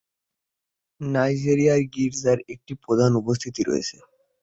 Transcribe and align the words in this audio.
নাইজেরিয়ায় 1.01 1.85
গির্জার 1.93 2.39
একটি 2.53 2.73
প্রধান 2.83 3.11
উপস্থিতি 3.15 3.61
রয়েছে। 3.63 3.97